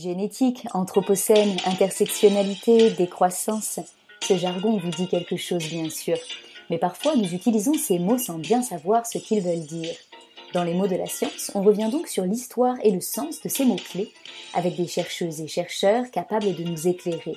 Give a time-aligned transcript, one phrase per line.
[0.00, 3.80] Génétique, anthropocène, intersectionnalité, décroissance,
[4.22, 6.16] ce jargon vous dit quelque chose bien sûr,
[6.70, 9.94] mais parfois nous utilisons ces mots sans bien savoir ce qu'ils veulent dire.
[10.54, 13.50] Dans les mots de la science, on revient donc sur l'histoire et le sens de
[13.50, 14.10] ces mots-clés,
[14.54, 17.36] avec des chercheuses et chercheurs capables de nous éclairer.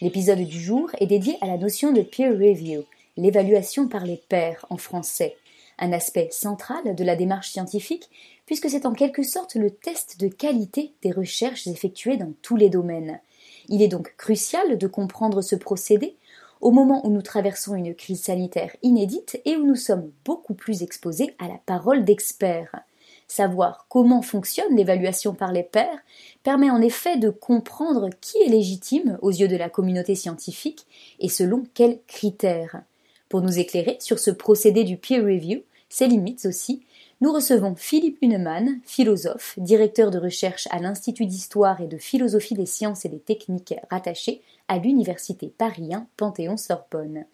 [0.00, 2.82] L'épisode du jour est dédié à la notion de peer review,
[3.16, 5.36] l'évaluation par les pairs en français,
[5.78, 8.08] un aspect central de la démarche scientifique,
[8.46, 12.68] puisque c'est en quelque sorte le test de qualité des recherches effectuées dans tous les
[12.68, 13.20] domaines.
[13.68, 16.16] Il est donc crucial de comprendre ce procédé
[16.60, 20.82] au moment où nous traversons une crise sanitaire inédite et où nous sommes beaucoup plus
[20.82, 22.82] exposés à la parole d'experts.
[23.26, 25.98] Savoir comment fonctionne l'évaluation par les pairs
[26.42, 30.86] permet en effet de comprendre qui est légitime aux yeux de la communauté scientifique
[31.18, 32.82] et selon quels critères.
[33.28, 36.82] Pour nous éclairer sur ce procédé du peer review, ses limites aussi,
[37.22, 42.66] nous recevons Philippe Huneman, philosophe, directeur de recherche à l'Institut d'histoire et de philosophie des
[42.66, 47.26] sciences et des techniques rattaché à l'Université Paris Panthéon-Sorbonne.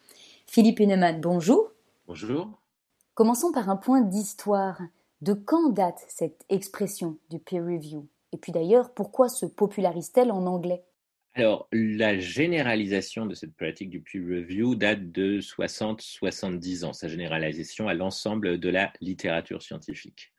[0.46, 1.72] Philippe Huneman, bonjour.
[2.06, 2.50] Bonjour.
[3.14, 4.78] Commençons par un point d'histoire.
[5.22, 8.06] De quand date cette expression du peer review?
[8.32, 10.84] Et puis d'ailleurs, pourquoi se popularise-t-elle en anglais?
[11.38, 17.86] Alors, la généralisation de cette pratique du peer review date de 60-70 ans, sa généralisation
[17.86, 20.32] à l'ensemble de la littérature scientifique.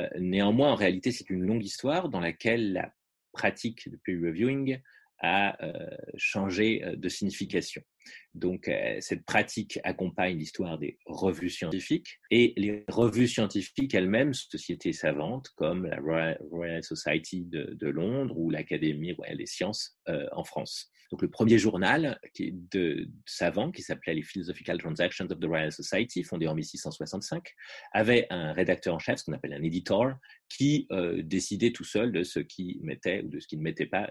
[0.00, 2.92] Euh, néanmoins, en réalité, c'est une longue histoire dans laquelle la
[3.30, 4.80] pratique de peer reviewing
[5.20, 7.82] a euh, changé euh, de signification.
[8.34, 14.92] Donc, euh, cette pratique accompagne l'histoire des revues scientifiques et les revues scientifiques elles-mêmes, sociétés
[14.92, 19.98] savantes comme la Royal Society de, Londres ou l'Académie royale des sciences
[20.32, 20.90] en France.
[21.10, 25.70] Donc, le premier journal qui de, savant, qui s'appelait les Philosophical Transactions of the Royal
[25.70, 27.54] Society, fondé en 1665,
[27.92, 30.14] avait un rédacteur en chef, ce qu'on appelle un editor,
[30.48, 34.10] qui décidait tout seul de ce qui mettait ou de ce qui ne mettait pas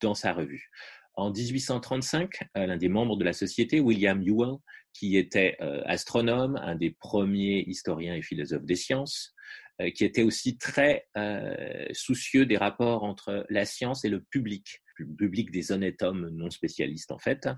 [0.00, 0.68] dans sa revue.
[1.14, 4.56] En 1835, euh, l'un des membres de la société, William Ewell,
[4.94, 9.34] qui était euh, astronome, un des premiers historiens et philosophes des sciences,
[9.80, 11.06] euh, qui était aussi très
[11.92, 16.50] soucieux des rapports entre la science et le public, le public des honnêtes hommes non
[16.50, 17.48] spécialistes en fait,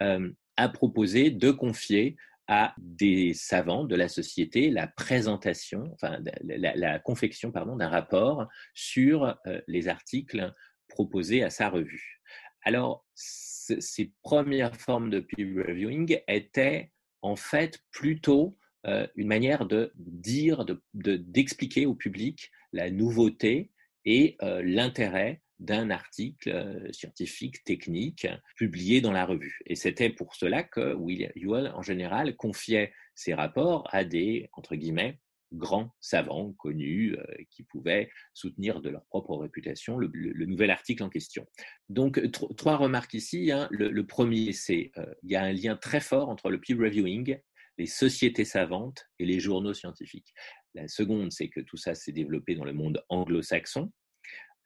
[0.00, 2.16] a proposé de confier
[2.48, 8.48] à des savants de la société la présentation, enfin la, la confection pardon d'un rapport
[8.74, 9.36] sur
[9.68, 10.52] les articles
[10.88, 12.20] proposés à sa revue.
[12.62, 18.56] Alors, ces premières formes de peer reviewing étaient en fait plutôt
[18.86, 23.70] euh, une manière de dire, d'expliquer au public la nouveauté
[24.04, 28.26] et euh, l'intérêt d'un article euh, scientifique, technique,
[28.56, 29.58] publié dans la revue.
[29.66, 34.76] Et c'était pour cela que William Ewell, en général, confiait ses rapports à des, entre
[34.76, 35.18] guillemets,
[35.52, 41.08] grands savants connus euh, qui pouvaient soutenir de leur propre réputation le, nouvel article en
[41.08, 41.46] question.
[41.88, 42.20] Donc,
[42.56, 43.50] trois remarques ici.
[43.50, 43.68] Hein.
[43.70, 47.38] Le, premier, c'est qu'il euh, y a un lien très fort entre le peer reviewing,
[47.78, 50.34] les sociétés savantes et les journaux scientifiques.
[50.74, 53.90] La seconde, c'est que tout ça s'est développé dans le monde anglo-saxon.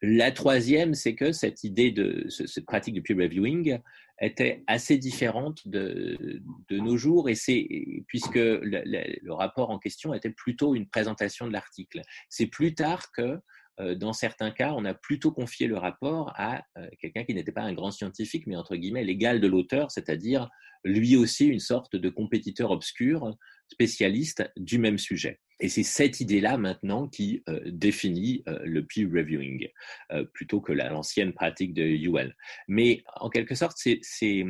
[0.02, 3.78] La troisième, c'est que cette idée de cette pratique de peer reviewing
[4.20, 7.66] était assez différente de, de nos jours, et c'est
[8.06, 12.02] puisque le, le, rapport en question était plutôt une présentation de l'article.
[12.28, 13.38] C'est plus tard que
[13.80, 17.52] euh, dans certains cas, on a plutôt confié le rapport à euh, quelqu'un qui n'était
[17.52, 20.48] pas un grand scientifique, mais entre guillemets l'égal de l'auteur, c'est-à-dire
[20.84, 23.36] lui aussi une sorte de compétiteur obscur,
[23.68, 25.40] spécialiste du même sujet.
[25.60, 29.68] Et c'est cette idée-là maintenant qui euh, définit euh, le peer reviewing,
[30.12, 32.34] euh, plutôt que l'ancienne pratique de UL.
[32.68, 34.44] Mais en quelque sorte, c'est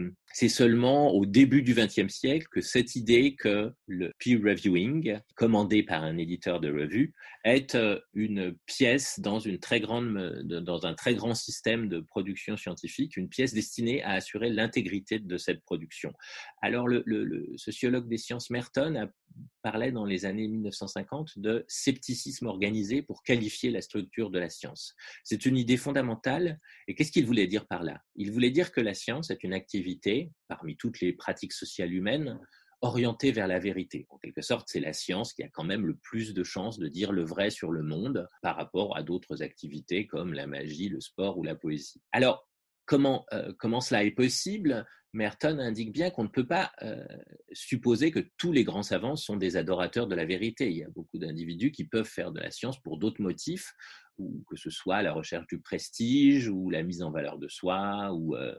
[0.49, 6.03] seulement au début du XXe siècle que cette idée que le peer reviewing, commandé par
[6.03, 7.15] un éditeur de revue,
[7.45, 7.77] est
[8.15, 14.50] une pièce dans, un très grand système de production scientifique, une pièce destinée à assurer
[14.50, 16.12] l'intégrité de cette production.
[16.62, 17.05] Alors le,
[17.56, 19.08] sociologue des sciences Merton
[19.62, 24.94] parlait dans les années 1950 de scepticisme organisé pour qualifier la structure de la science.
[25.23, 26.61] C'est une idée fondamentale.
[26.87, 28.03] Et qu'est-ce qu'il voulait dire par là?
[28.17, 32.38] Il voulait dire que la science est une activité, parmi toutes les pratiques sociales humaines,
[32.81, 34.06] orientée vers la vérité.
[34.11, 36.88] En quelque sorte, c'est la science qui a quand même le plus de chances de
[36.88, 41.00] dire le vrai sur le monde par rapport à d'autres activités comme la magie, le
[41.00, 42.03] sport ou la poésie.
[42.12, 42.47] Alors,
[42.85, 44.87] comment, euh, comment cela est possible?
[45.15, 47.06] Merton indique bien qu'on ne peut pas euh,
[47.53, 50.70] supposer que tous les grands savants sont des adorateurs de la vérité.
[50.70, 53.73] Il y a beaucoup d'individus qui peuvent faire de la science pour d'autres motifs,
[54.19, 58.12] ou que ce soit la recherche du prestige, ou la mise en valeur de soi,
[58.12, 58.55] ou euh,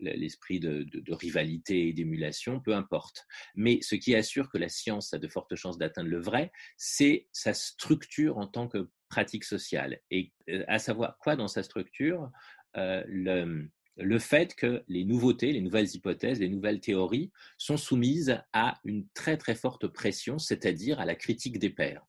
[0.00, 3.26] l'esprit de, rivalité et d'émulation, peu importe.
[3.54, 7.28] Mais ce qui assure que la science a de fortes chances d'atteindre le vrai, c'est
[7.32, 10.00] sa structure en tant que pratique sociale.
[10.10, 12.30] Et euh, à savoir quoi dans sa structure
[12.78, 18.78] le, le fait que les nouveautés, les nouvelles hypothèses, les nouvelles théories sont soumises à
[18.84, 22.06] une très très forte pression, c'est-à-dire à la critique des pairs.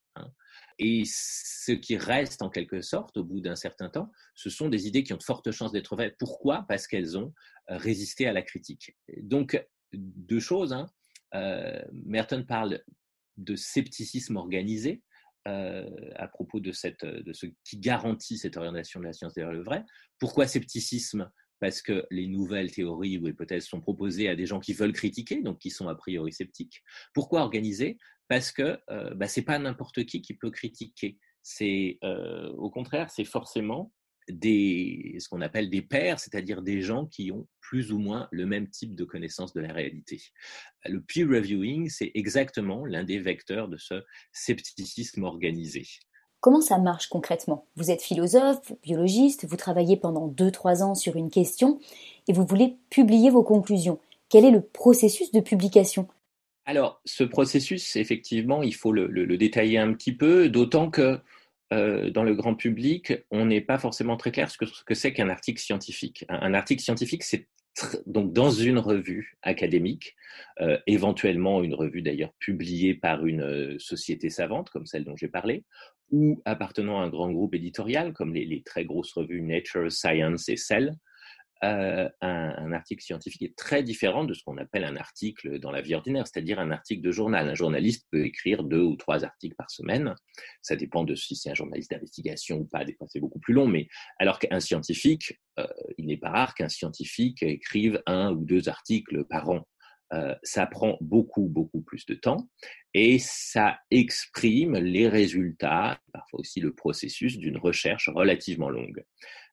[0.79, 4.87] Et ce qui reste en quelque sorte au bout d'un certain temps, ce sont des
[4.87, 6.15] idées qui ont de fortes chances d'être vraies.
[6.19, 6.65] Pourquoi?
[6.67, 7.33] Parce qu'elles ont
[7.69, 8.95] euh, résisté à la critique.
[9.17, 9.59] Donc,
[9.93, 10.73] deux choses.
[10.73, 10.87] Hein.
[11.33, 12.81] Euh, Merton parle
[13.37, 15.01] de scepticisme organisé.
[15.47, 16.73] Euh, à propos de,
[17.21, 19.85] de ce qui garantit cette orientation de la science derrière le vrai.
[20.19, 21.31] Pourquoi scepticisme?
[21.61, 25.41] Parce que les nouvelles théories ou hypothèses sont proposées à des gens qui veulent critiquer,
[25.41, 26.83] donc qui sont a priori sceptiques.
[27.13, 27.97] Pourquoi organiser?
[28.27, 31.17] Parce que euh, bah, ce n'est pas n'importe qui qui peut critiquer.
[31.43, 33.91] C'est euh, au contraire, c'est forcément
[34.29, 38.45] des, ce qu'on appelle des pairs, c'est-à-dire des gens qui ont plus ou moins le
[38.45, 40.21] même type de connaissance de la réalité.
[40.85, 45.85] Le peer reviewing, c'est exactement l'un des vecteurs de ce scepticisme organisé.
[46.39, 47.65] Comment ça marche concrètement?
[47.75, 51.79] Vous êtes philosophe, biologiste, vous travaillez pendant 2-3 ans sur une question
[52.27, 53.99] et vous voulez publier vos conclusions.
[54.29, 56.07] Quel est le processus de publication?
[56.67, 61.17] Alors, ce processus, effectivement, il faut le, détailler un petit peu, d'autant que
[61.71, 65.13] euh, dans le grand public, on n'est pas forcément très clair sur ce que c'est
[65.13, 66.25] qu'un article scientifique.
[66.27, 67.47] Un, article scientifique, c'est
[68.05, 70.13] donc dans une revue académique,
[70.59, 75.29] euh, éventuellement une revue d'ailleurs publiée par une euh, société savante comme celle dont j'ai
[75.29, 75.63] parlé,
[76.11, 80.57] ou appartenant à un grand groupe éditorial comme les, très grosses revues Nature, Science et
[80.57, 80.97] Cell,
[81.63, 85.81] euh, un, article scientifique est très différent de ce qu'on appelle un article dans la
[85.81, 87.49] vie ordinaire, c'est-à-dire un article de journal.
[87.49, 90.13] Un journaliste peut écrire deux ou trois articles par semaine.
[90.61, 92.85] Ça dépend de si c'est un journaliste d'investigation ou pas.
[92.85, 93.67] Des fois, c'est beaucoup plus long.
[93.67, 93.87] Mais
[94.19, 95.65] alors qu'un scientifique, euh,
[95.97, 99.65] il n'est pas rare qu'un scientifique écrive un ou deux articles par an.
[100.13, 102.49] Euh, ça prend beaucoup, beaucoup plus de temps
[102.93, 109.03] et ça exprime les résultats, parfois aussi le processus d'une recherche relativement longue.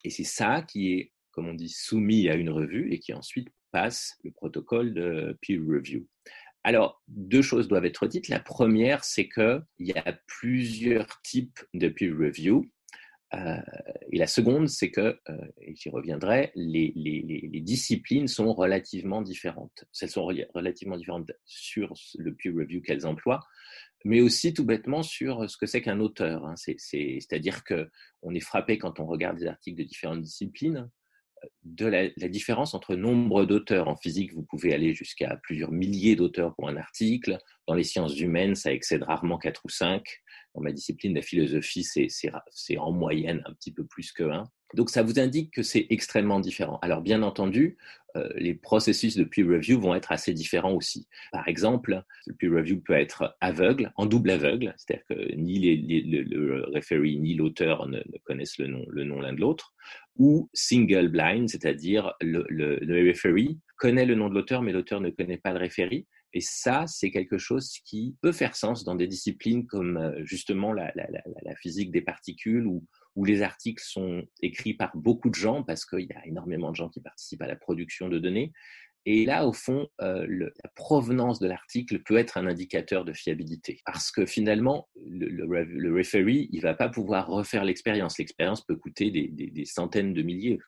[0.04, 3.48] Et c'est ça qui est, comme on dit, soumis à une revue et qui ensuite
[3.72, 6.06] passe le protocole de peer review.
[6.62, 8.28] Alors, deux choses doivent être dites.
[8.28, 12.70] La première, c'est qu'il y a plusieurs types de peer review.
[13.34, 13.60] Euh,
[14.12, 16.92] et la seconde, c'est que, euh, et j'y reviendrai, les,
[17.60, 19.84] disciplines sont relativement différentes.
[20.00, 23.44] Elles sont relativement différentes sur le peer review qu'elles emploient,
[24.04, 26.46] mais aussi tout bêtement sur ce que c'est qu'un auteur.
[26.46, 26.54] Hein.
[26.56, 30.88] C'est-à-dire qu'on est frappé quand on regarde des articles de différentes disciplines
[31.64, 33.88] de la, différence entre nombre d'auteurs.
[33.88, 37.38] En physique, vous pouvez aller jusqu'à plusieurs milliers d'auteurs pour un article.
[37.66, 40.02] Dans les sciences humaines, ça excède rarement 4 ou 5.
[40.54, 44.44] Dans ma discipline, la philosophie, c'est en moyenne un petit peu plus que 1.
[44.74, 46.78] Donc ça vous indique que c'est extrêmement différent.
[46.82, 47.76] Alors bien entendu,
[48.36, 51.08] les processus de peer review vont être assez différents aussi.
[51.32, 56.64] Par exemple, le peer review peut être aveugle, en double aveugle, c'est-à-dire que ni le,
[56.74, 59.74] referee ni l'auteur ne, connaissent le nom le l'un de l'autre,
[60.16, 65.10] ou single blind, c'est-à-dire le, le, referee connaît le nom de l'auteur mais l'auteur ne
[65.10, 66.06] connaît pas le referee.
[66.36, 70.72] Et ça, c'est quelque chose qui peut faire sens dans des disciplines comme euh, justement
[70.72, 72.84] la, la physique des particules ou,
[73.16, 76.76] où les articles sont écrits par beaucoup de gens parce qu'il y a énormément de
[76.76, 78.52] gens qui participent à la production de données.
[79.06, 83.82] Et là, au fond, euh, la provenance de l'article peut être un indicateur de fiabilité.
[83.84, 88.18] Parce que finalement, le, le, referee, il va pas pouvoir refaire l'expérience.
[88.18, 90.58] L'expérience peut coûter des, centaines de milliers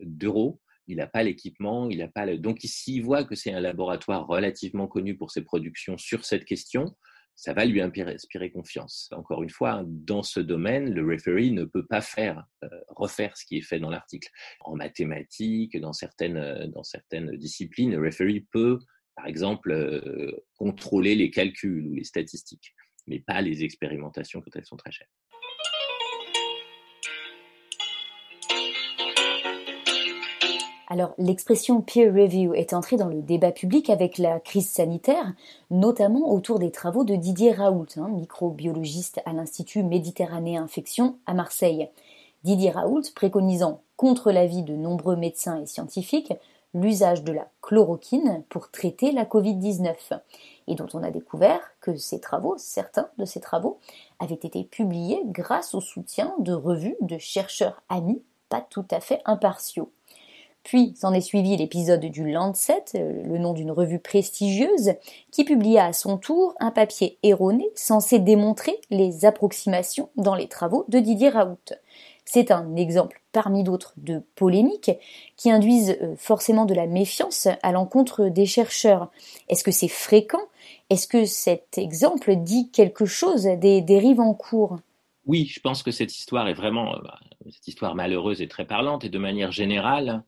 [0.00, 0.58] d'euros.
[0.86, 2.38] Il n'a pas l'équipement, il n'a pas le...
[2.38, 6.96] Donc, s'il voit que c'est un laboratoire relativement connu pour ses productions sur cette question,
[7.34, 9.08] ça va lui inspirer confiance.
[9.12, 13.44] Encore une fois, dans ce domaine, le referee ne peut pas faire euh, refaire ce
[13.44, 14.28] qui est fait dans l'article.
[14.60, 18.78] En mathématiques, dans certaines, euh, disciplines, le referee peut,
[19.16, 22.74] par exemple, euh, contrôler les calculs ou les statistiques,
[23.06, 25.08] mais pas les expérimentations quand elles sont très chères.
[30.92, 35.32] Alors, l'expression peer review est entrée dans le débat public avec la crise sanitaire,
[35.70, 41.88] notamment autour des travaux de Didier Raoult, hein, microbiologiste à l'Institut Méditerranéen Infection à Marseille.
[42.44, 46.34] Didier Raoult préconisant, contre l'avis de nombreux médecins et scientifiques,
[46.74, 49.94] l'usage de la chloroquine pour traiter la Covid-19,
[50.66, 53.78] et dont on a découvert que ces travaux, certains de ces travaux,
[54.18, 58.22] avaient été publiés grâce au soutien de revues de chercheurs amis
[58.52, 59.90] pas tout à fait impartiaux.
[60.62, 64.92] Puis s'en est suivi l'épisode du Lancet, euh, le nom d'une revue prestigieuse,
[65.30, 70.84] qui publia à son tour un papier erroné censé démontrer les approximations dans les travaux
[70.88, 71.56] de Didier Raoult.
[72.24, 74.92] C'est un exemple parmi d'autres de polémiques
[75.36, 79.10] qui induisent euh, forcément de la méfiance à l'encontre des chercheurs.
[79.48, 80.42] Est-ce que c'est fréquent?
[80.90, 84.78] Est-ce que cet exemple dit quelque chose des dérives en cours?
[85.26, 86.98] Oui, je pense que cette histoire est vraiment euh,
[87.50, 90.22] cette histoire malheureuse est très parlante et de manière générale,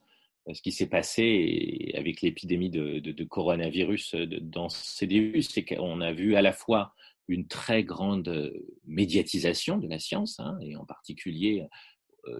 [0.53, 6.37] ce qui s'est passé avec l'épidémie de, coronavirus dans ces débuts, c'est qu'on a vu
[6.37, 6.95] à la fois
[7.29, 8.53] une très grande
[8.87, 11.65] médiatisation de la science, hein, et en particulier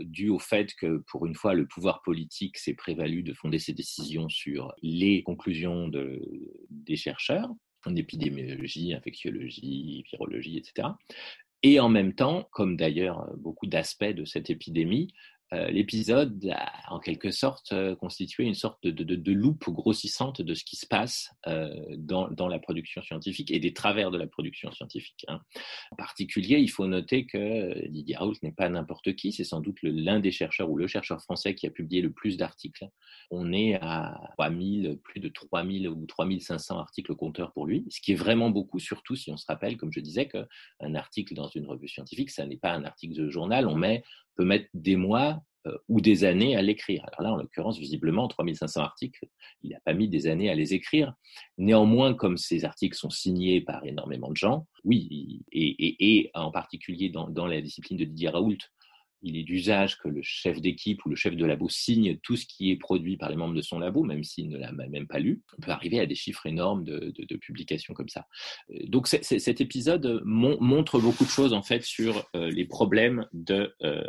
[0.01, 3.73] dû au fait que, pour une fois, le pouvoir politique s'est prévalu de fonder ses
[3.73, 5.91] décisions sur les conclusions
[6.71, 7.51] des chercheurs
[7.87, 10.89] en épidémiologie, infectiologie, virologie, etc.
[11.63, 16.99] Et en même temps, comme d'ailleurs beaucoup d'aspects de cette épidémie, euh, l'épisode a en
[16.99, 21.69] quelque sorte euh, constitué une sorte de, loupe grossissante de ce qui se passe euh,
[21.97, 25.25] dans, la production scientifique et des travers de la production scientifique.
[25.29, 25.41] Hein.
[25.93, 29.79] En particulier, il faut noter que Didier Raoult n'est pas n'importe qui, c'est sans doute
[29.83, 32.89] l'un des chercheurs ou le chercheur français qui a publié le plus d'articles.
[33.31, 38.13] On est à 3000, plus de 3000 ou 3500 articles compteurs pour lui, ce qui
[38.13, 41.67] est vraiment beaucoup, surtout si on se rappelle, comme je disais, qu'un article dans une
[41.67, 44.03] revue scientifique, ça n'est pas un article de journal, on met
[44.35, 45.41] peut mettre des mois euh,
[45.89, 47.05] ou des années à l'écrire.
[47.09, 49.27] Alors là, en l'occurrence, visiblement, 3500 articles,
[49.63, 51.15] il n'a pas mis des années à les écrire.
[51.59, 57.47] Néanmoins, comme ces articles sont signés par énormément de gens, oui, et, en particulier dans,
[57.47, 58.59] la discipline de Didier Raoult,
[59.25, 62.45] il est d'usage que le chef d'équipe ou le chef de labo signe tout ce
[62.47, 65.19] qui est produit par les membres de son labo, même s'il ne l'a même pas
[65.19, 65.43] lu.
[65.59, 68.27] On peut arriver à des chiffres énormes de, publications comme ça.
[68.71, 74.05] Euh, donc cet épisode montre beaucoup de choses en fait sur euh, les problèmes euh,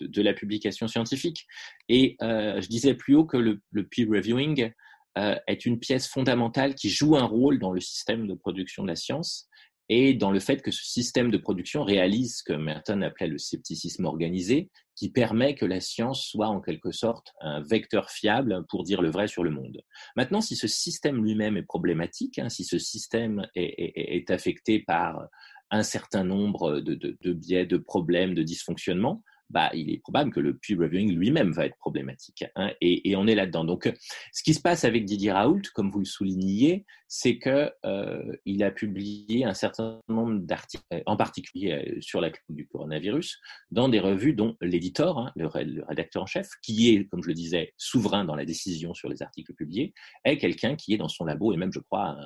[0.00, 1.46] de, la publication scientifique.
[1.88, 4.70] Et je disais plus haut que le, peer reviewing
[5.16, 8.96] est une pièce fondamentale qui joue un rôle dans le système de production de la
[8.96, 9.48] science
[9.88, 13.38] et dans le fait que ce système de production réalise ce que Merton appelait le
[13.38, 18.84] scepticisme organisé, qui permet que la science soit en quelque sorte un vecteur fiable pour
[18.84, 19.82] dire le vrai sur le monde.
[20.16, 25.28] Maintenant, si ce système lui-même est problématique, hein, si ce système est, affecté par
[25.70, 30.40] un certain nombre de, de biais, de problèmes, de dysfonctionnements, bah, il est probable que
[30.40, 32.44] le peer reviewing lui-même va être problématique.
[32.56, 33.64] Hein, et, on est là-dedans.
[33.64, 33.92] Donc,
[34.32, 38.70] ce qui se passe avec Didier Raoult, comme vous le souligniez, c'est que euh, a
[38.70, 43.38] publié un certain nombre d'articles, en particulier euh, sur la crise du coronavirus,
[43.70, 47.34] dans des revues dont l'éditeur, hein, le, rédacteur en chef, qui est, comme je le
[47.34, 49.92] disais, souverain dans la décision sur les articles publiés,
[50.24, 52.16] est quelqu'un qui est dans son labo et même, je crois,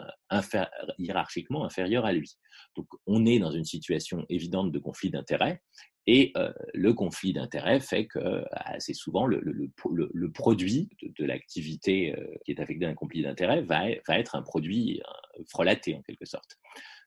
[0.98, 2.36] hiérarchiquement inférieur à lui.
[2.76, 5.60] Donc, on est dans une situation évidente de conflit d'intérêts
[6.08, 9.40] et euh, le conflit d'intérêts fait que assez souvent le,
[10.32, 15.42] produit de, l'activité euh, qui est affecté d'un conflit d'intérêts va, être un produit euh,
[15.50, 16.56] frelaté en quelque sorte.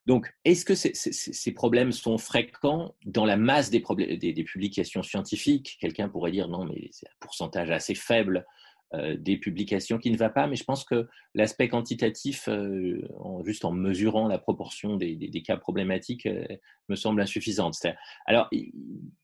[0.05, 3.81] Donc, est-ce que ces problèmes sont fréquents dans la masse des,
[4.45, 5.77] publications scientifiques?
[5.79, 8.41] Quelqu'un pourrait dire non, mais c'est un pourcentage assez faible euh,
[8.93, 13.01] des publications qui ne va pas, mais je pense que l'aspect quantitatif, euh,
[13.45, 16.45] juste en mesurant la proportion des, cas problématiques, euh,
[16.89, 17.75] me semble insuffisante.
[18.25, 18.49] Alors,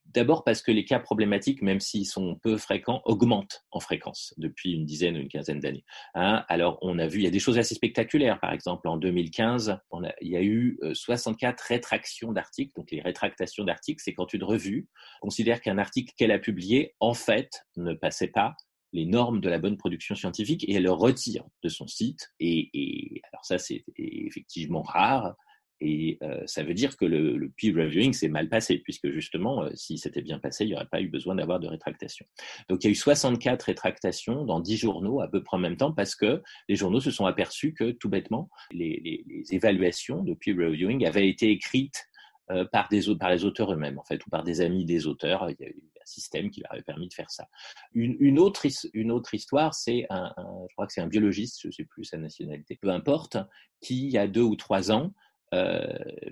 [0.05, 4.71] d'abord parce que les cas problématiques, même s'ils sont peu fréquents, augmentent en fréquence depuis
[4.71, 5.83] une dizaine ou une quinzaine d'années.
[6.15, 6.45] Hein.
[6.47, 8.39] Alors, on a vu, il y a des choses assez spectaculaires.
[8.39, 9.79] Par exemple, en 2015,
[10.21, 12.71] il y a eu 64 rétractions d'articles.
[12.77, 14.87] Donc, les rétractations d'articles, c'est quand une revue
[15.19, 18.55] considère qu'un article qu'elle a publié, en fait, ne passait pas
[18.93, 22.31] les normes de la bonne production scientifique et elle le retire de son site.
[22.39, 25.35] Et, alors ça, c'est effectivement rare.
[25.79, 29.69] Et euh, ça veut dire que le, peer reviewing s'est mal passé, puisque justement, euh,
[29.75, 32.25] si c'était bien passé, il n'y aurait pas eu besoin d'avoir de rétractation.
[32.67, 35.77] Donc il y a eu 64 rétractations dans 10 journaux à peu près en même
[35.77, 40.55] temps, parce que les journaux se sont aperçus que, tout bêtement, les, évaluations de peer
[40.55, 42.07] reviewing avaient été écrites
[42.49, 45.47] euh, par, des, par les auteurs eux-mêmes, en fait, ou par des amis des auteurs.
[45.51, 47.47] Il y a eu système qui leur avait permis de faire ça.
[47.93, 51.71] Une, autre, une autre histoire, c'est un, je crois que c'est un biologiste, je ne
[51.71, 53.37] sais plus sa nationalité, peu importe,
[53.81, 55.13] qui, il y a deux ou trois ans,
[55.53, 55.87] euh,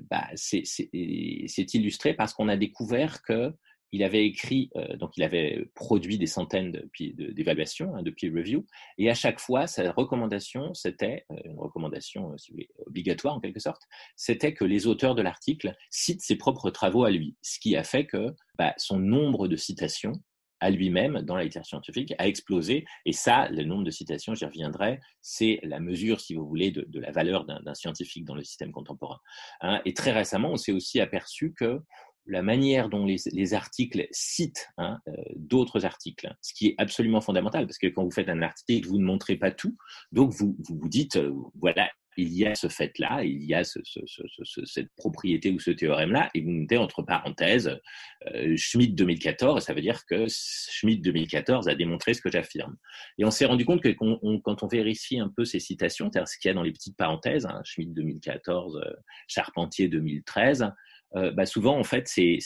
[0.10, 3.54] bah, c'est illustré parce qu'on a découvert que
[3.92, 8.32] il avait écrit, euh, donc il avait produit des centaines d'évaluations, de, hein, de, peer
[8.34, 8.66] review,
[8.98, 13.36] et à chaque fois, sa recommandation, c'était, euh, une recommandation euh, si vous voulez, obligatoire
[13.36, 13.84] en quelque sorte,
[14.16, 17.84] c'était que les auteurs de l'article citent ses propres travaux à lui, ce qui a
[17.84, 20.14] fait que bah, son nombre de citations
[20.62, 22.86] à lui-même dans la littérature scientifique a explosé.
[23.06, 26.88] Et ça, le nombre de citations, j'y reviendrai, c'est la mesure, si vous voulez, de,
[27.00, 29.20] la valeur d'un scientifique dans le système contemporain.
[29.62, 29.82] Hein.
[29.86, 31.82] et très récemment, on s'est aussi aperçu que
[32.28, 37.68] la manière dont les, articles citent hein, euh, d'autres articles, ce qui est absolument fondamental,
[37.68, 39.78] parce que quand vous faites un article, vous ne montrez pas tout,
[40.12, 44.90] donc vous vous, dites, euh, voilà, il y a ce fait-là, il y a cette
[44.96, 47.80] propriété ou ce théorème-là, et vous mettez entre parenthèses
[48.34, 52.76] euh, Schmidt 2014, ça veut dire que Schmidt 2014 a démontré ce que j'affirme.
[53.18, 56.38] Et on s'est rendu compte que quand on vérifie un peu ces citations, c'est-à-dire ce
[56.38, 58.82] qu'il y a dans les petites parenthèses, hein, Schmidt 2014,
[59.28, 60.72] Charpentier 2013,
[61.16, 62.40] euh, bah souvent en fait c'est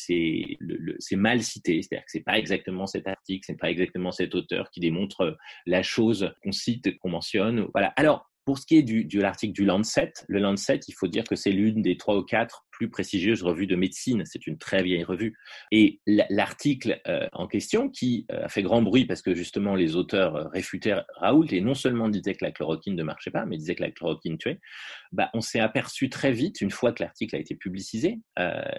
[1.14, 4.80] mal cité, c'est-à-dire que c'est pas exactement cet article, c'est pas exactement cet auteur qui
[4.80, 7.68] démontre la chose qu'on cite, qu'on mentionne.
[7.74, 7.94] Voilà.
[7.96, 11.24] Alors pour ce qui est du, de l'article du Lancet, le Lancet, il faut dire
[11.24, 14.24] que c'est l'une des trois ou quatre plus prestigieuse revue de médecine.
[14.26, 15.38] C'est une très vieille revue.
[15.70, 19.98] Et l'article euh, en question, qui euh, a fait grand bruit parce que justement les
[19.98, 23.58] auteurs euh, réfutèrent Raoult et non seulement disaient que la chloroquine ne marchait pas, mais
[23.58, 24.62] disaient que la chloroquine tuait,
[25.12, 28.20] bah, on s'est aperçu très vite, une fois que l'article a été publicisé,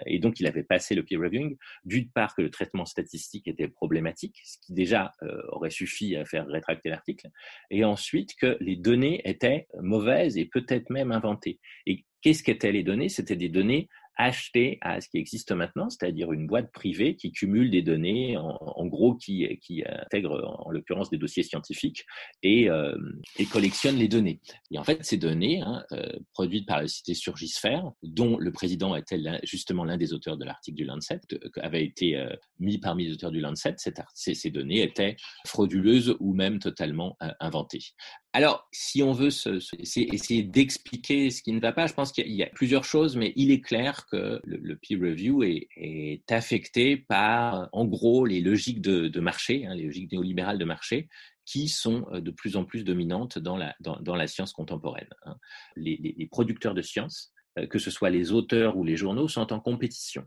[0.07, 3.67] et donc il avait passé le peer reviewing, d'une part que le traitement statistique était
[3.67, 5.11] problématique, ce qui déjà
[5.49, 7.27] aurait suffi à faire rétracter l'article,
[7.69, 11.59] et ensuite que les données étaient mauvaises et peut-être même inventées.
[11.85, 13.09] Et Qu'est-ce qu'étaient les données?
[13.09, 17.71] C'était des données acheter à ce qui existe maintenant, c'est-à-dire une boîte privée qui cumule
[17.71, 19.47] des données, en, gros qui,
[19.85, 22.05] intègre en l'occurrence des dossiers scientifiques
[22.43, 22.95] et, euh,
[23.37, 24.39] et, collectionne les données.
[24.69, 28.95] Et en fait, ces données, hein, euh, produites par la cité Surgisphère, dont le président
[28.95, 31.21] était justement l'un des auteurs de l'article du Lancet,
[31.55, 33.75] avait été euh, mis parmi les auteurs du Lancet,
[34.13, 35.15] ces, données étaient
[35.47, 37.93] frauduleuses ou même totalement inventées.
[38.33, 42.43] Alors, si on veut essayer d'expliquer ce qui ne va pas, je pense qu'il y
[42.43, 47.83] a plusieurs choses, mais il est clair que le, peer review est, affecté par, en
[47.85, 51.09] gros, les logiques de, marché, hein, les logiques néolibérales de marché,
[51.45, 55.09] qui sont euh, de plus en plus dominantes dans la, science contemporaine.
[55.25, 55.35] Hein.
[55.75, 59.59] Les, producteurs de science, euh, que ce soit les auteurs ou les journaux, sont en
[59.59, 60.25] compétition.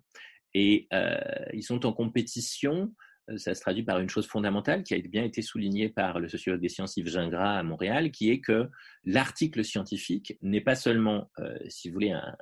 [0.52, 1.18] Et euh,
[1.54, 2.92] ils sont en compétition
[3.36, 6.60] ça se traduit par une chose fondamentale qui a bien été soulignée par le sociologue
[6.60, 8.68] des sciences Yves Gingras à Montréal, qui est que
[9.04, 12.36] l'article scientifique n'est pas seulement, euh, si vous voulez, un,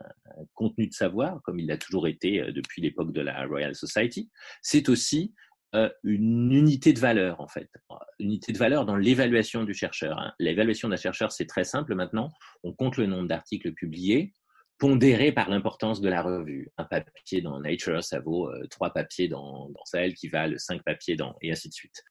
[0.55, 4.31] contenu de savoir, comme il l'a toujours été euh, depuis l'époque de la Royal Society,
[4.61, 5.35] c'est aussi
[6.05, 7.71] une unité de valeur, en fait.
[8.19, 10.19] Une unité de valeur dans l'évaluation du chercheur.
[10.19, 10.35] Hein.
[10.39, 12.31] L'évaluation d'un chercheur, c'est très simple maintenant.
[12.63, 14.35] On compte le nombre d'articles publiés,
[14.83, 16.69] pondéré par l'importance de la revue.
[16.77, 20.83] Un papier dans Nature, ça vaut euh, trois papiers dans, dans Cell qui valent cinq
[20.83, 22.03] papiers dans, et ainsi de suite.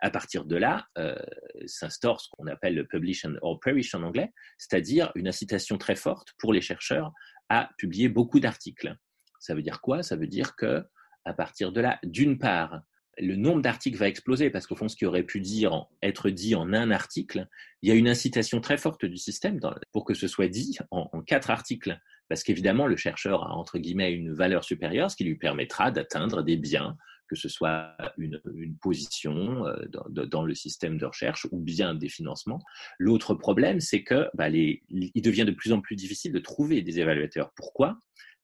[0.00, 1.18] À partir de là, euh,
[1.66, 6.28] s'instaure ce qu'on appelle le publish or perish en anglais, c'est-à-dire une incitation très forte
[6.38, 7.12] pour les chercheurs
[7.50, 8.96] à publier beaucoup d'articles.
[9.38, 10.02] Ça veut dire quoi?
[10.02, 10.82] Ça veut dire que
[11.26, 12.80] à partir de là, d'une part,
[13.18, 16.54] le nombre d'articles va exploser parce qu'au fond, ce qui aurait pu dire, être dit
[16.54, 17.46] en un article,
[17.82, 19.60] il y a une incitation très forte du système
[19.92, 24.12] pour que ce soit dit en quatre articles parce qu'évidemment, le chercheur a, entre guillemets,
[24.12, 26.96] une valeur supérieure, ce qui lui permettra d'atteindre des biens,
[27.28, 28.40] que ce soit une,
[28.80, 29.76] position euh,
[30.08, 32.60] dans, le système de recherche ou bien des financements.
[32.98, 34.82] L'autre problème, c'est que bah, il
[35.22, 37.52] devient de plus en plus difficile de trouver des évaluateurs.
[37.56, 37.98] Pourquoi?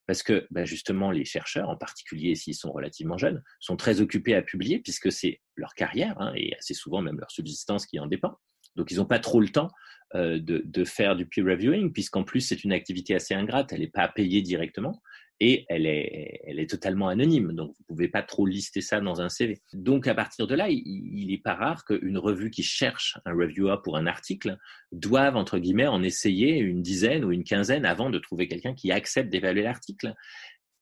[0.07, 4.35] Parce que bah, justement les chercheurs, en particulier s'ils sont relativement jeunes, sont très occupés
[4.35, 8.07] à publier puisque c'est leur carrière hein, et assez souvent même leur subsistance qui en
[8.07, 8.37] dépend.
[8.77, 9.69] Donc ils n'ont pas trop le temps
[10.17, 13.87] euh, de, faire du peer reviewing, puisqu'en plus c'est une activité assez ingrate, elle n'est
[13.87, 15.01] pas payée directement
[15.39, 19.21] et elle est, elle est totalement anonyme, donc vous pouvez pas trop lister ça dans
[19.21, 19.63] un CV.
[19.73, 23.33] Donc à partir de là, il, il est pas rare qu'une revue qui cherche un
[23.33, 24.59] reviewer pour un article
[24.91, 28.91] doive entre guillemets en essayer une dizaine ou une quinzaine avant de trouver quelqu'un qui
[28.91, 30.15] accepte d'évaluer l'article.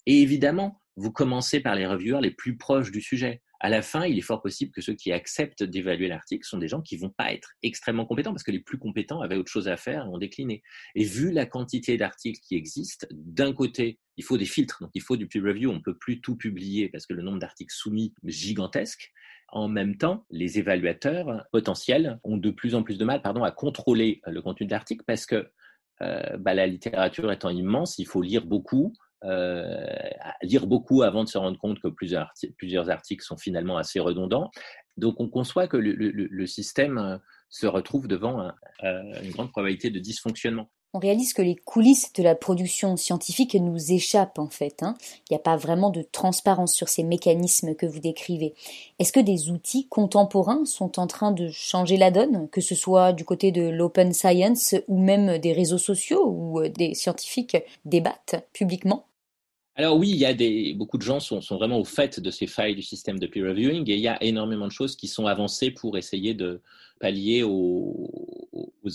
[0.07, 4.07] Et évidemment, vous commencez par les reviewers les plus proches du sujet à la fin,
[4.07, 7.11] il est fort possible que ceux qui acceptent d'évaluer l'article sont des gens qui vont
[7.11, 10.09] pas être extrêmement compétents parce que les plus compétents avaient autre chose à faire et
[10.09, 10.63] ont décliné.
[10.95, 15.03] Et vu la quantité d'articles qui existent, d'un côté, il faut des filtres, donc il
[15.03, 18.15] faut du peer review, on peut plus tout publier parce que le nombre d'articles soumis
[18.25, 19.13] est gigantesque.
[19.49, 23.51] En même temps, les évaluateurs potentiels ont de plus en plus de mal pardon, à
[23.51, 25.51] contrôler le contenu de l'article parce que
[26.01, 28.93] euh, bah, la littérature étant immense, il faut lire beaucoup,
[29.25, 29.87] euh,
[30.43, 32.31] lire beaucoup avant de se rendre compte que plusieurs,
[32.91, 34.51] articles sont finalement assez redondants.
[34.97, 38.51] Donc on conçoit que le, système euh, se retrouve devant
[38.85, 43.55] euh, une grande probabilité de dysfonctionnement on réalise que les coulisses de la production scientifique
[43.55, 44.83] nous échappent en fait.
[44.83, 44.97] Hein.
[45.29, 48.55] Il n'y a pas vraiment de transparence sur ces mécanismes que vous décrivez.
[48.99, 53.13] Est-ce que des outils contemporains sont en train de changer la donne, que ce soit
[53.13, 59.08] du côté de l'open science ou même des réseaux sociaux où des scientifiques débattent publiquement?
[59.79, 62.31] Alors oui, il y a des, beaucoup de gens sont, sont, vraiment au fait de
[62.33, 65.07] ces failles du système de peer reviewing et il y a énormément de choses qui
[65.07, 66.61] sont avancées pour essayer de
[66.99, 68.11] pallier aux,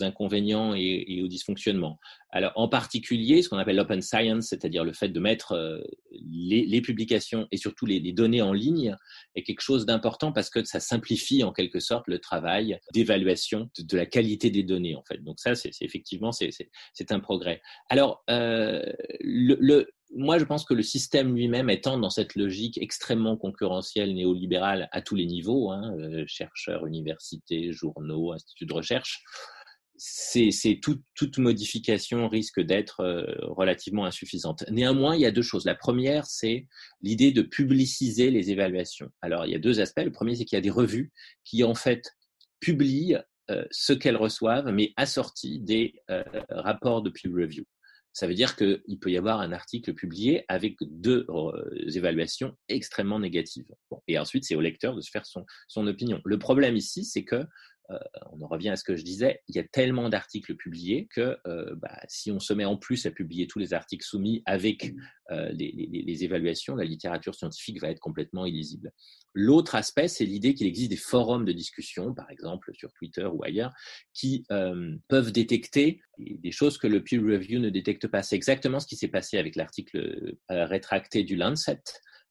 [0.02, 2.00] inconvénients et, aux dysfonctionnements.
[2.32, 6.82] Alors en particulier, ce qu'on appelle l'open science, c'est-à-dire le fait de mettre euh, les,
[6.82, 8.98] publications et surtout les, les, données en ligne,
[9.36, 13.84] est quelque chose d'important parce que ça simplifie en quelque sorte le travail d'évaluation de,
[13.84, 15.24] de, la qualité des données en fait.
[15.24, 17.62] Donc ça, c'est effectivement c'est un progrès.
[17.90, 18.82] Alors euh,
[19.22, 24.14] le, le moi, je pense que le système lui-même étant dans cette logique extrêmement concurrentielle
[24.14, 29.24] néolibérale à tous les niveaux, hein, euh, chercheurs, universités, journaux, instituts de recherche,
[29.96, 34.66] c'est toute modification risque d'être euh, relativement insuffisante.
[34.70, 35.66] Néanmoins, il y a deux choses.
[35.66, 36.68] La première, c'est
[37.02, 39.10] l'idée de publiciser les évaluations.
[39.22, 40.02] Alors, il y a deux aspects.
[40.04, 41.12] Le premier, c'est qu'il y a des revues
[41.44, 42.12] qui, en fait,
[42.60, 43.18] publient
[43.50, 45.94] euh, ce qu'elles reçoivent, mais assorties des
[46.50, 47.64] rapports de peer review.
[48.14, 51.26] Ça veut dire qu'il peut y avoir un article publié avec deux
[51.94, 53.66] évaluations extrêmement négatives.
[54.08, 56.22] et ensuite, c'est au lecteur de se faire son, son opinion.
[56.24, 57.44] Le problème ici, c'est que
[57.92, 57.98] euh,
[58.32, 61.38] on en revient à ce que je disais, il y a tellement d'articles publiés que
[61.48, 64.94] euh, bah, si on se met en plus à publier tous les articles soumis avec
[65.32, 68.92] euh, les, évaluations, la littérature scientifique va être complètement illisible.
[69.34, 73.44] L'autre aspect, c'est l'idée qu'il existe des forums de discussion, par exemple sur Twitter ou
[73.44, 73.74] ailleurs,
[74.14, 74.46] qui
[75.08, 78.22] peuvent détecter des choses que le peer review ne détecte pas.
[78.22, 81.82] C'est exactement ce qui s'est passé avec l'article rétracté du Lancet.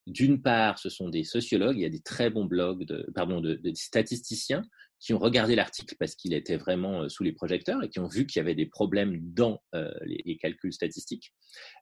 [0.07, 3.41] D'une part, ce sont des sociologues, il y a des très bons blogs, de, pardon,
[3.41, 4.63] de statisticiens
[5.03, 8.07] qui ont regardé l'article parce qu'il était vraiment euh, sous les projecteurs et qui ont
[8.07, 11.35] vu qu'il y avait des problèmes dans euh, les, calculs statistiques.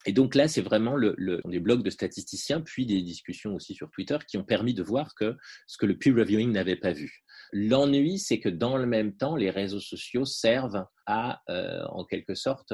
[0.06, 4.16] Et donc là, c'est vraiment des blogs de statisticiens, puis des discussions aussi sur Twitter
[4.26, 7.22] qui ont permis de voir que ce que le peer reviewing n'avait pas vu.
[7.52, 12.35] L'ennui, c'est que dans le même temps, les réseaux sociaux servent à, euh, en quelque
[12.35, 12.72] sorte,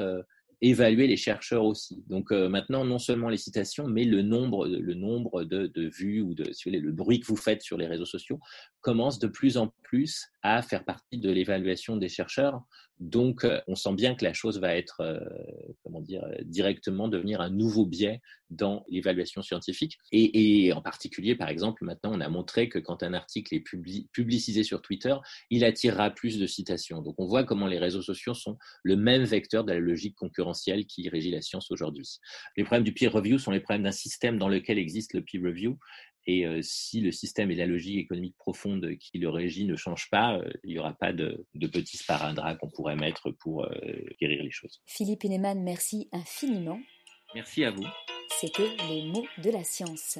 [0.61, 2.03] évaluer les chercheurs aussi.
[2.07, 6.91] Donc euh, maintenant, non seulement les citations, mais le nombre, de, vues ou de, le
[6.91, 8.39] bruit que vous faites sur les réseaux sociaux
[8.81, 12.61] commence de plus en plus à faire partie de l'évaluation des chercheurs.
[12.99, 15.19] Donc, euh, on sent bien que la chose va être, euh,
[15.83, 19.97] comment dire, directement devenir un nouveau biais dans l'évaluation scientifique.
[20.11, 23.63] Et, en particulier, par exemple, maintenant, on a montré que quand un article est
[24.11, 25.15] publicisé sur Twitter,
[25.49, 27.01] il attirera plus de citations.
[27.01, 30.85] Donc, on voit comment les réseaux sociaux sont le même vecteur de la logique concurrentielle
[30.85, 32.19] qui régit la science aujourd'hui.
[32.55, 35.41] Les problèmes du peer review sont les problèmes d'un système dans lequel existe le peer
[35.43, 35.77] review
[36.27, 40.09] et euh, si le système et la logique économique profonde qui le régit ne changent
[40.09, 43.69] pas, euh, il n'y aura pas de, petits sparadraps qu'on pourrait mettre pour euh,
[44.19, 44.81] guérir les choses.
[44.85, 46.79] Philippe Henneman, merci infiniment.
[47.33, 47.85] Merci à vous.
[48.39, 50.19] C'était les mots de la science.